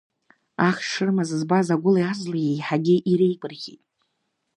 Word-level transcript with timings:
Ахш 0.67 0.85
шрымаз 0.93 1.29
збаз 1.39 1.67
агәылеи-азлеи 1.73 2.45
еиҳагьы 2.51 2.95
иреигәырӷьеит. 3.11 3.81